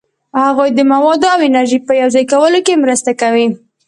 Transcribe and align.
هغوی 0.45 0.69
د 0.73 0.79
موادو 0.91 1.27
او 1.35 1.39
انرژي 1.49 1.79
په 1.87 1.91
یوځای 2.01 2.25
کولو 2.31 2.59
کې 2.65 2.81
مرسته 2.83 3.11
کوي. 3.21 3.47